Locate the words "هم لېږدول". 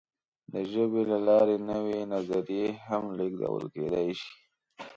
2.87-3.63